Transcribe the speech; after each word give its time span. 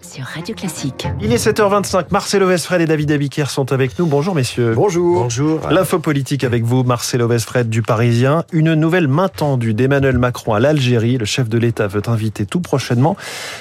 sur 0.00 0.24
Radio 0.24 0.54
Classique. 0.54 1.06
Il 1.20 1.32
est 1.32 1.44
7h25. 1.44 2.06
Marcelo 2.10 2.46
Vesfred 2.46 2.80
et 2.80 2.86
David 2.86 3.12
Abiker 3.12 3.46
sont 3.48 3.72
avec 3.72 3.98
nous. 3.98 4.06
Bonjour 4.06 4.34
messieurs. 4.34 4.74
Bonjour. 4.74 5.22
Bonjour. 5.22 5.68
L'info 5.70 5.98
politique 5.98 6.44
avec 6.44 6.64
vous, 6.64 6.84
Marcelo 6.84 7.26
Vesfred 7.28 7.68
du 7.68 7.82
Parisien. 7.82 8.44
Une 8.52 8.74
nouvelle 8.74 9.08
main 9.08 9.28
tendue 9.28 9.74
d'Emmanuel 9.74 10.18
Macron 10.18 10.54
à 10.54 10.60
l'Algérie. 10.60 11.18
Le 11.18 11.24
chef 11.24 11.48
de 11.48 11.58
l'État 11.58 11.86
veut 11.86 12.02
inviter 12.06 12.46
tout 12.46 12.60
prochainement 12.60 13.16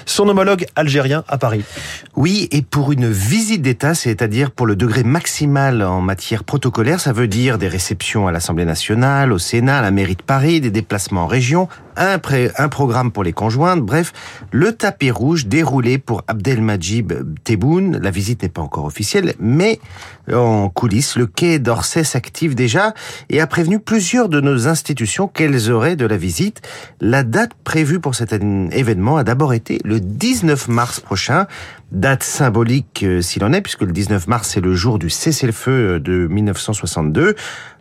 son 0.05 0.27
homologue 0.29 0.65
algérien 0.75 1.23
à 1.27 1.37
Paris. 1.37 1.63
Oui, 2.15 2.47
et 2.51 2.61
pour 2.61 2.91
une 2.91 3.09
visite 3.09 3.61
d'État, 3.61 3.93
c'est-à-dire 3.93 4.51
pour 4.51 4.65
le 4.65 4.75
degré 4.75 5.03
maximal 5.03 5.81
en 5.81 6.01
matière 6.01 6.43
protocolaire, 6.43 6.99
ça 6.99 7.13
veut 7.13 7.27
dire 7.27 7.57
des 7.57 7.67
réceptions 7.67 8.27
à 8.27 8.31
l'Assemblée 8.31 8.65
nationale, 8.65 9.31
au 9.31 9.37
Sénat, 9.37 9.79
à 9.79 9.81
la 9.81 9.91
mairie 9.91 10.15
de 10.15 10.23
Paris, 10.23 10.61
des 10.61 10.71
déplacements 10.71 11.23
en 11.23 11.27
région, 11.27 11.67
un, 11.97 12.19
un 12.57 12.69
programme 12.69 13.11
pour 13.11 13.23
les 13.23 13.33
conjointes, 13.33 13.81
bref, 13.81 14.13
le 14.51 14.73
tapis 14.73 15.11
rouge 15.11 15.47
déroulé 15.47 15.97
pour 15.97 16.23
Abdelmajid 16.27 17.25
Tebboune. 17.43 17.99
La 18.01 18.11
visite 18.11 18.43
n'est 18.43 18.49
pas 18.49 18.61
encore 18.61 18.85
officielle, 18.85 19.33
mais 19.39 19.79
en 20.33 20.69
coulisses, 20.69 21.15
le 21.17 21.27
quai 21.27 21.59
d'Orsay 21.59 22.03
s'active 22.03 22.55
déjà 22.55 22.93
et 23.29 23.41
a 23.41 23.47
prévenu 23.47 23.79
plusieurs 23.79 24.29
de 24.29 24.41
nos 24.41 24.67
institutions 24.67 25.27
qu'elles 25.27 25.71
auraient 25.71 25.95
de 25.95 26.05
la 26.05 26.17
visite. 26.17 26.61
La 26.99 27.23
date 27.23 27.53
prévue 27.63 27.99
pour 27.99 28.15
cet 28.15 28.33
événement 28.33 29.17
a 29.17 29.23
d'abord 29.23 29.53
été 29.53 29.79
le 29.83 29.99
19 29.99 30.67
mars 30.67 30.99
prochain, 30.99 31.47
date 31.91 32.23
symbolique 32.23 33.03
euh, 33.03 33.21
s'il 33.21 33.43
en 33.43 33.53
est, 33.53 33.61
puisque 33.61 33.81
le 33.81 33.91
19 33.91 34.27
mars 34.27 34.49
c'est 34.49 34.61
le 34.61 34.73
jour 34.73 34.99
du 34.99 35.09
cessez-le-feu 35.09 35.71
euh, 35.71 35.99
de 35.99 36.27
1962. 36.27 37.35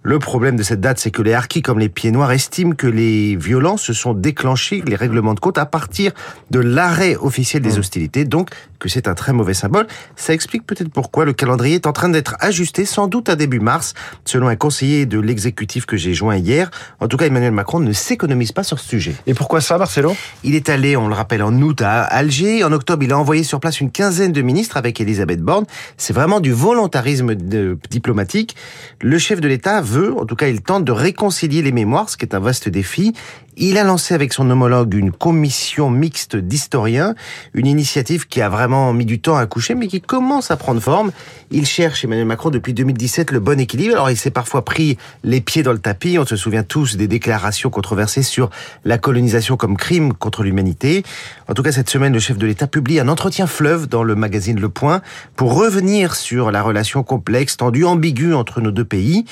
Le 0.06 0.19
problème 0.19 0.56
de 0.56 0.62
cette 0.62 0.83
date, 0.83 0.98
c'est 0.98 1.11
que 1.11 1.23
les 1.23 1.33
harkis, 1.33 1.62
comme 1.62 1.78
les 1.78 1.89
pieds 1.89 2.11
noirs, 2.11 2.31
estiment 2.31 2.75
que 2.75 2.87
les 2.87 3.37
violences 3.37 3.81
se 3.81 3.95
sont 3.95 4.04
déclenchées, 4.13 4.83
les 4.87 4.97
règlements 4.97 5.33
de 5.33 5.41
côte, 5.41 5.57
à 5.57 5.65
partir 5.65 6.12
de 6.51 6.59
l'arrêt 6.59 7.17
officiel 7.17 7.62
des 7.62 7.77
mmh. 7.77 7.79
hostilités, 7.79 8.25
donc 8.27 8.51
que 8.84 8.91
c'est 8.91 9.09
un 9.09 9.15
très 9.15 9.33
mauvais 9.33 9.55
symbole. 9.55 9.87
Ça 10.15 10.34
explique 10.34 10.66
peut-être 10.66 10.91
pourquoi 10.91 11.25
le 11.25 11.33
calendrier 11.33 11.77
est 11.77 11.87
en 11.87 11.95
train 11.95 12.11
d'être 12.11 12.36
ajusté, 12.41 12.84
sans 12.84 13.09
doute 13.09 13.31
à 13.31 13.34
début 13.34 13.59
mars, 13.59 13.95
selon 14.27 14.47
un 14.48 14.56
conseiller 14.56 15.06
de 15.06 15.19
l'exécutif 15.19 15.86
que 15.86 15.97
j'ai 15.97 16.12
joint 16.12 16.36
hier. 16.36 16.70
En 17.00 17.09
tout 17.09 17.17
cas, 17.17 17.25
Emmanuel 17.25 17.53
Macron 17.53 17.81
ne 17.81 17.94
s'économise 17.94 18.53
pas 18.53 18.62
sur 18.62 18.78
ce 18.78 18.86
sujet. 18.86 19.14
Et 19.27 19.33
pourquoi 19.33 19.62
ça, 19.62 19.78
Marcelo? 19.78 20.14
Il 20.42 20.55
est 20.55 20.69
allé, 20.69 20.98
on 20.98 21.09
le 21.09 21.14
rappelle, 21.14 21.42
en 21.42 21.55
août 21.62 21.81
à 21.81 22.03
Alger. 22.03 22.62
En 22.62 22.72
octobre, 22.72 23.03
il 23.03 23.12
a 23.12 23.19
envoyé 23.19 23.42
sur 23.42 23.59
place 23.59 23.81
une 23.81 23.91
quinzaine 23.91 24.33
de 24.33 24.42
ministres 24.42 24.77
avec 24.77 25.00
Elisabeth 25.00 25.41
Borne. 25.41 25.64
C'est 25.97 26.12
vraiment 26.12 26.41
du 26.41 26.53
volontarisme 26.53 27.34
diplomatique. 27.34 28.55
Le 29.00 29.16
chef 29.19 29.41
de 29.41 29.48
l'État 29.48 29.81
veut, 29.81 30.14
en 30.19 30.27
tout 30.27 30.37
cas 30.37 30.48
il 30.48 30.61
tente 30.61 30.84
de 30.84 30.92
réconcilier 30.92 31.62
les 31.62 31.72
mémoires, 31.72 32.11
ce 32.11 32.19
qui 32.19 32.27
est 32.27 32.34
un 32.34 32.41
vaste 32.41 32.69
défi. 32.69 33.14
Il 33.56 33.78
a 33.78 33.84
lancé 33.84 34.14
avec 34.14 34.33
son 34.33 34.50
homologue 34.50 34.94
une 34.94 35.12
commission 35.12 35.89
mixte 35.89 36.34
d'historiens, 36.34 37.14
une 37.55 37.69
initiative 37.69 38.27
qui 38.27 38.41
a 38.41 38.48
vraiment 38.48 38.73
mis 38.92 39.05
du 39.05 39.20
temps 39.20 39.36
à 39.36 39.47
coucher, 39.47 39.75
mais 39.75 39.86
qui 39.86 40.00
commence 40.00 40.50
à 40.50 40.56
prendre 40.56 40.80
forme. 40.80 41.12
Il 41.50 41.67
cherche, 41.67 42.05
Emmanuel 42.05 42.27
Macron, 42.27 42.50
depuis 42.50 42.75
2017, 42.75 43.31
le 43.31 43.41
bon 43.41 43.61
équilibre. 43.61 43.94
Alors 43.94 44.11
il 44.11 44.16
s'est 44.16 44.31
parfois 44.31 44.64
pris 44.64 44.98
les 45.22 45.41
pieds 45.41 45.62
dans 45.62 45.72
le 45.72 45.78
tapis. 45.78 46.19
On 46.19 46.27
se 46.27 46.36
souvient 46.36 46.62
tous 46.62 46.97
des 46.97 47.08
déclarations 47.08 47.70
controversées 47.70 48.22
sur 48.22 48.50
la 48.84 48.98
colonisation 48.98 49.56
comme 49.56 49.77
crime 49.77 50.12
contre 50.12 50.42
l'humanité. 50.42 51.05
En 51.48 51.55
tout 51.55 51.62
cas, 51.62 51.72
cette 51.72 51.91
semaine, 51.91 52.12
le 52.12 52.20
chef 52.20 52.39
de 52.39 52.47
l'État 52.47 52.66
publie 52.66 53.00
un 53.00 53.08
entretien 53.08 53.47
fleuve 53.47 53.89
dans 53.89 54.03
le 54.03 54.14
magazine 54.14 54.61
Le 54.61 54.69
Point 54.69 55.03
pour 55.36 55.55
revenir 55.55 56.14
sur 56.14 56.50
la 56.50 56.62
relation 56.62 57.03
complexe, 57.03 57.56
tendue, 57.56 57.84
ambiguë 57.84 58.34
entre 58.34 58.61
nos 58.61 58.70
deux 58.70 58.84
pays. 58.84 59.25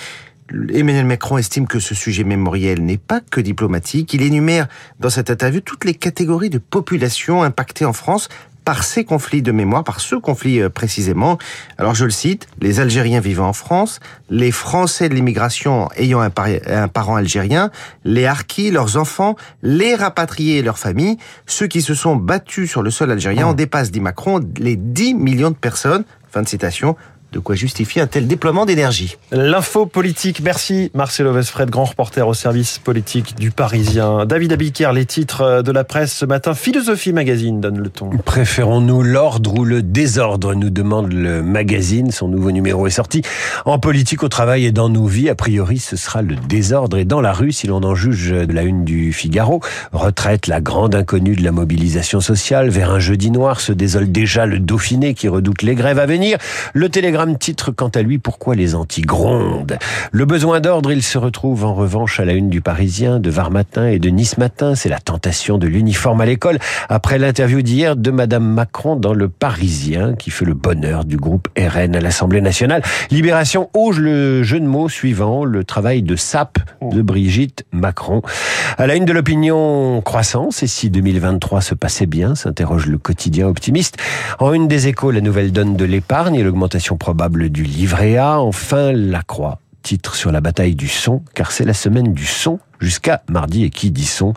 Emmanuel 0.73 1.07
Macron 1.07 1.39
estime 1.39 1.67
que 1.67 1.81
ce 1.81 1.95
sujet 1.95 2.25
mémoriel 2.25 2.85
n'est 2.85 2.99
pas 2.99 3.21
que 3.21 3.41
diplomatique. 3.41 4.13
Il 4.13 4.23
énumère 4.23 4.69
dans 5.01 5.09
cette 5.09 5.31
interview 5.31 5.61
toutes 5.61 5.85
les 5.85 5.95
catégories 5.95 6.51
de 6.51 6.59
population 6.59 7.43
impactées 7.43 7.87
en 7.87 7.93
France 7.93 8.29
par 8.65 8.85
ces 8.85 9.05
conflits 9.05 9.43
de 9.43 9.53
mémoire, 9.53 9.85
par 9.85 10.01
ce 10.01 10.15
conflit 10.15 10.61
euh, 10.61 10.69
précisément. 10.69 11.39
Alors 11.79 11.95
je 11.95 12.05
le 12.05 12.11
cite, 12.11 12.47
les 12.61 12.81
Algériens 12.81 13.21
vivant 13.21 13.49
en 13.49 13.53
France, 13.53 14.01
les 14.31 14.53
Français 14.53 15.09
de 15.09 15.15
l'immigration 15.15 15.89
ayant 15.97 16.21
un, 16.21 16.31
parent 16.31 17.17
algérien, 17.17 17.71
les 18.05 18.27
Harkis, 18.27 18.71
leurs 18.71 18.97
enfants, 18.97 19.37
les 19.63 19.95
rapatriés 19.95 20.59
et 20.59 20.63
leurs 20.63 20.79
familles, 20.79 21.19
ceux 21.47 21.67
qui 21.67 21.83
se 21.83 21.95
sont 21.95 22.17
battus 22.17 22.71
sur 22.71 22.83
le 22.83 22.91
sol 22.91 23.11
algérien, 23.11 23.49
on 23.49 23.53
dépasse, 23.53 23.91
dit 23.91 24.01
Macron, 24.01 24.41
les 24.59 24.77
10 24.77 25.15
millions 25.15 25.51
de 25.51 25.57
personnes. 25.57 26.05
Fin 26.31 26.43
de 26.43 26.49
citation 26.49 26.97
de 27.33 27.39
quoi 27.39 27.55
justifier 27.55 28.03
un 28.03 28.07
tel 28.07 28.27
déploiement 28.27 28.67
d'énergie. 28.67 29.17
L'info 29.31 29.87
politique, 29.87 30.41
merci 30.43 30.91
Marcelo 30.95 31.33
Vesfred, 31.33 31.71
grand 31.71 31.85
reporter 31.85 32.29
au 32.29 32.35
service 32.35 32.79
politique 32.79 33.35
du 33.39 33.51
Parisien. 33.51 34.27
David 34.27 34.53
Abiker, 34.53 34.93
les 34.93 35.07
titres 35.07 35.63
de 35.63 35.73
la 35.73 35.85
presse 35.85 36.13
ce 36.13 36.27
matin. 36.27 36.53
Philosophie 36.55 37.13
Magazine 37.13 37.61
donne 37.61 37.79
le 37.79 37.89
ton. 37.89 38.11
Préférons-nous 38.25 39.03
l'ordre 39.03 39.55
ou 39.59 39.65
le 39.65 39.83
désordre 39.83 40.55
nous 40.55 40.69
demande 40.69 41.13
le 41.13 41.43
magazine. 41.43 42.11
Son 42.11 42.29
nouveau 42.29 42.51
numéro 42.51 42.87
est 42.87 42.91
sorti. 42.91 43.23
En 43.65 43.79
politique, 43.79 44.23
au 44.23 44.29
travail 44.29 44.67
et 44.67 44.73
dans 44.73 44.91
nos 44.91 45.07
vies, 45.07 45.31
a 45.31 45.35
priori, 45.35 45.79
ce 45.79 45.97
sera 45.97 46.21
le 46.21 46.37
désordre. 46.37 46.99
Et 46.99 47.07
dans 47.07 47.23
la 47.23 47.33
rue, 47.33 47.53
si 47.53 47.67
l'on 47.67 47.83
en 47.83 47.95
juge 47.95 48.31
de 48.31 48.53
la 48.53 48.63
une 48.63 48.85
du 48.85 49.13
Figaro, 49.13 49.61
retraite 49.93 50.49
la 50.49 50.61
grande 50.61 50.95
inconnue 50.95 51.37
de 51.37 51.43
la 51.43 51.53
mobilisation 51.53 52.21
sociale. 52.21 52.69
Vers 52.69 52.91
un 52.91 52.99
jeudi 52.99 53.31
noir 53.31 53.61
se 53.61 53.73
désole 53.73 54.13
déjà 54.13 54.45
le 54.45 54.59
Dauphiné 54.59 55.15
qui 55.15 55.29
redoute 55.29 55.63
les 55.63 55.75
grèves 55.75 55.99
à 55.99 56.07
venir. 56.07 56.37
Le 56.75 56.89
Télégramme 56.91 57.22
titre 57.27 57.71
quant 57.71 57.89
à 57.89 58.03
lui 58.03 58.19
Pourquoi 58.19 58.55
les 58.55 58.75
anti 58.75 59.03
grondent? 59.03 59.79
Le 60.11 60.25
besoin 60.25 60.61
d'ordre, 60.61 60.93
il 60.93 61.03
se 61.03 61.19
retrouve 61.19 61.65
en 61.65 61.75
revanche 61.75 62.21
à 62.21 62.25
la 62.25 62.33
une 62.33 62.49
du 62.49 62.61
Parisien, 62.61 63.21
de 63.21 63.31
Var 63.31 63.51
Matin 63.51 63.87
et 63.87 63.99
de 63.99 64.09
Nice 64.09 64.39
Matin. 64.39 64.75
C'est 64.75 64.89
la 64.89 64.99
tentation 64.99 65.59
de 65.59 65.67
l'uniforme 65.67 66.21
à 66.21 66.27
l'école 66.27 66.59
après 66.89 67.19
l'interview 67.19 67.63
d'hier 67.63 67.97
de 67.97 68.11
Madame 68.11 68.45
Macron 68.45 68.97
dans 68.97 69.15
le 69.15 69.29
Parisien 69.29 70.15
qui 70.15 70.31
fait 70.31 70.45
le 70.45 70.55
bonheur 70.55 71.05
du 71.05 71.17
groupe 71.17 71.49
RN 71.59 71.97
à 71.97 72.01
l'Assemblée 72.01 72.41
nationale. 72.41 72.83
Libération 73.11 73.71
ose 73.75 73.99
le 73.99 74.43
jeu 74.43 74.61
de 74.61 74.67
mots 74.67 74.89
suivant, 74.89 75.45
le 75.45 75.65
travail 75.65 76.03
de 76.03 76.17
sape 76.17 76.59
de 76.83 77.03
Brigitte 77.03 77.65
Macron. 77.73 78.23
À 78.79 78.87
la 78.87 78.97
une 78.97 79.05
de 79.05 79.13
l'opinion 79.13 80.01
croissance, 80.03 80.63
et 80.63 80.67
si 80.67 80.91
2023 80.91 81.61
se 81.61 81.75
passait 81.75 82.07
bien, 82.07 82.35
s'interroge 82.35 82.87
le 82.87 82.99
quotidien 82.99 83.47
optimiste. 83.47 83.97
En 84.39 84.53
une 84.53 84.69
des 84.69 84.89
échos, 84.89 85.11
la 85.11 85.21
nouvelle 85.21 85.53
donne 85.53 85.77
de 85.77 85.85
l'épargne 85.85 86.35
et 86.35 86.43
l'augmentation 86.43 86.97
probable 87.13 87.51
du 87.51 87.63
livret 87.65 88.17
A. 88.17 88.41
Enfin, 88.41 88.91
la 88.91 89.21
croix 89.21 89.61
titre 89.83 90.15
sur 90.15 90.33
la 90.33 90.41
bataille 90.41 90.75
du 90.75 90.89
son, 90.89 91.23
car 91.35 91.53
c'est 91.53 91.67
la 91.67 91.75
semaine 91.75 92.15
du 92.15 92.25
son 92.25 92.59
jusqu'à 92.81 93.23
mardi, 93.29 93.65
et 93.65 93.71
qui 93.71 93.91
dit 93.91 94.07
son, 94.07 94.33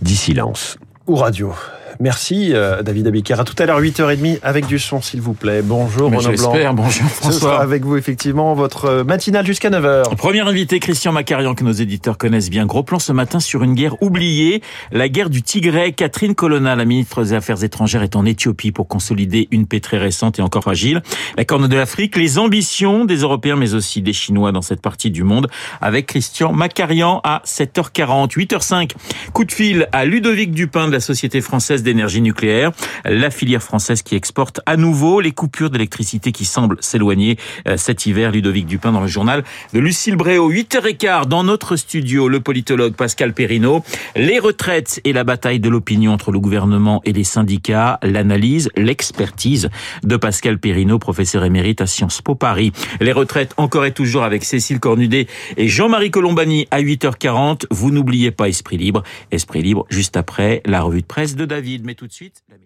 dit 0.00 0.14
silence. 0.14 0.78
Ou 1.08 1.16
radio. 1.16 1.52
Merci 2.00 2.54
euh, 2.54 2.82
David 2.82 3.06
Abiker. 3.08 3.38
À 3.38 3.44
tout 3.44 3.54
à 3.58 3.66
l'heure 3.66 3.78
8h30 3.78 4.38
avec 4.42 4.66
du 4.66 4.78
son 4.78 5.02
s'il 5.02 5.20
vous 5.20 5.34
plaît. 5.34 5.60
Bonjour 5.62 6.10
Renaud 6.10 6.32
Blanc. 6.32 6.72
Bonjour 6.72 7.06
François. 7.10 7.32
Ce 7.32 7.40
sera 7.40 7.60
avec 7.60 7.84
vous 7.84 7.98
effectivement 7.98 8.54
votre 8.54 8.86
euh, 8.86 9.04
matinale 9.04 9.44
jusqu'à 9.44 9.68
9h. 9.68 10.16
Premier 10.16 10.40
invité 10.40 10.80
Christian 10.80 11.12
Macarian 11.12 11.54
que 11.54 11.62
nos 11.62 11.72
éditeurs 11.72 12.16
connaissent 12.16 12.48
bien. 12.48 12.64
Gros 12.64 12.82
plan 12.82 12.98
ce 12.98 13.12
matin 13.12 13.38
sur 13.38 13.62
une 13.64 13.74
guerre 13.74 14.02
oubliée, 14.02 14.62
la 14.92 15.10
guerre 15.10 15.28
du 15.28 15.42
Tigray. 15.42 15.92
Catherine 15.92 16.34
Colonna, 16.34 16.74
la 16.74 16.86
ministre 16.86 17.22
des 17.22 17.34
Affaires 17.34 17.62
étrangères, 17.62 18.02
est 18.02 18.16
en 18.16 18.24
Éthiopie 18.24 18.72
pour 18.72 18.88
consolider 18.88 19.48
une 19.50 19.66
paix 19.66 19.80
très 19.80 19.98
récente 19.98 20.38
et 20.38 20.42
encore 20.42 20.62
fragile. 20.62 21.02
La 21.36 21.44
Corne 21.44 21.68
de 21.68 21.76
l'Afrique, 21.76 22.16
les 22.16 22.38
ambitions 22.38 23.04
des 23.04 23.16
Européens 23.16 23.56
mais 23.56 23.74
aussi 23.74 24.00
des 24.00 24.14
Chinois 24.14 24.52
dans 24.52 24.62
cette 24.62 24.80
partie 24.80 25.10
du 25.10 25.22
monde 25.22 25.48
avec 25.82 26.06
Christian 26.06 26.54
Macarian 26.54 27.20
à 27.24 27.42
7h40, 27.44 28.30
8h05. 28.30 28.92
Coup 29.34 29.44
de 29.44 29.52
fil 29.52 29.86
à 29.92 30.06
Ludovic 30.06 30.52
Dupin 30.52 30.88
de 30.88 30.92
la 30.92 31.00
Société 31.00 31.42
française 31.42 31.82
d'énergie 31.90 32.20
nucléaire, 32.20 32.70
la 33.04 33.30
filière 33.30 33.62
française 33.62 34.02
qui 34.02 34.14
exporte 34.14 34.60
à 34.64 34.76
nouveau 34.76 35.20
les 35.20 35.32
coupures 35.32 35.70
d'électricité 35.70 36.30
qui 36.32 36.44
semblent 36.44 36.76
s'éloigner 36.80 37.36
euh, 37.66 37.76
cet 37.76 38.06
hiver. 38.06 38.30
Ludovic 38.30 38.66
Dupin 38.66 38.92
dans 38.92 39.00
le 39.00 39.06
journal 39.06 39.44
de 39.72 39.80
Lucille 39.80 40.16
Bréau. 40.16 40.52
8h15 40.52 41.26
dans 41.26 41.42
notre 41.42 41.76
studio, 41.76 42.28
le 42.28 42.40
politologue 42.40 42.94
Pascal 42.94 43.32
Perrino. 43.32 43.82
Les 44.14 44.38
retraites 44.38 45.00
et 45.04 45.12
la 45.12 45.24
bataille 45.24 45.60
de 45.60 45.68
l'opinion 45.68 46.12
entre 46.12 46.30
le 46.30 46.38
gouvernement 46.38 47.00
et 47.04 47.12
les 47.12 47.24
syndicats, 47.24 47.98
l'analyse, 48.02 48.70
l'expertise 48.76 49.68
de 50.04 50.16
Pascal 50.16 50.58
Perrino, 50.58 50.98
professeur 50.98 51.44
émérite 51.44 51.80
à 51.80 51.86
Sciences 51.86 52.22
Po 52.22 52.34
Paris. 52.34 52.72
Les 53.00 53.12
retraites 53.12 53.54
encore 53.56 53.84
et 53.84 53.92
toujours 53.92 54.22
avec 54.22 54.44
Cécile 54.44 54.80
Cornudet 54.80 55.26
et 55.56 55.68
Jean-Marie 55.68 56.10
Colombani 56.10 56.66
à 56.70 56.80
8h40. 56.80 57.64
Vous 57.70 57.90
n'oubliez 57.90 58.30
pas 58.30 58.48
Esprit 58.48 58.76
Libre. 58.76 59.02
Esprit 59.30 59.62
Libre 59.62 59.86
juste 59.88 60.16
après 60.16 60.62
la 60.66 60.82
revue 60.82 61.02
de 61.02 61.06
presse 61.06 61.36
de 61.36 61.44
David. 61.44 61.79
Mais 61.82 61.94
tout 61.94 62.06
de 62.06 62.12
suite, 62.12 62.44
la 62.48 62.56